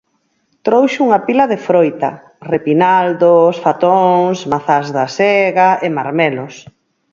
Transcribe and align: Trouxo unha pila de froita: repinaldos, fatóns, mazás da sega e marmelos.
Trouxo 0.65 0.99
unha 1.07 1.23
pila 1.25 1.45
de 1.51 1.57
froita: 1.67 2.11
repinaldos, 2.53 3.53
fatóns, 3.65 4.37
mazás 4.51 4.87
da 4.95 5.05
sega 5.17 5.67
e 5.85 5.87
marmelos. 5.97 6.55